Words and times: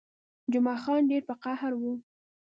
جمعه 0.53 0.77
خان 0.83 1.01
ډېر 1.11 1.21
په 1.29 1.35
قهر 1.43 1.71
وو. 1.81 1.93